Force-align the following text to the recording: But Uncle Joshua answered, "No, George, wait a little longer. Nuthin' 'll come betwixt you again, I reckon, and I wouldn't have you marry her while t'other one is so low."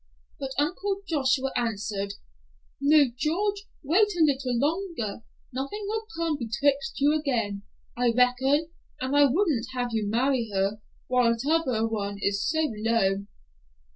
But 0.39 0.53
Uncle 0.57 1.03
Joshua 1.07 1.51
answered, 1.55 2.15
"No, 2.79 3.05
George, 3.15 3.67
wait 3.83 4.07
a 4.17 4.23
little 4.23 4.57
longer. 4.57 5.21
Nuthin' 5.53 5.87
'll 5.91 6.07
come 6.17 6.37
betwixt 6.39 6.99
you 6.99 7.13
again, 7.13 7.61
I 7.95 8.09
reckon, 8.17 8.71
and 8.99 9.15
I 9.15 9.25
wouldn't 9.25 9.67
have 9.75 9.89
you 9.91 10.07
marry 10.09 10.49
her 10.55 10.81
while 11.05 11.37
t'other 11.37 11.87
one 11.87 12.17
is 12.19 12.43
so 12.43 12.61
low." 12.77 13.27